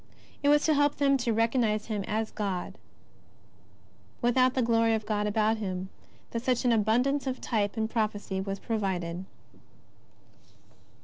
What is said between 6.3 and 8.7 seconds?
that such an abundance of type and prophecy was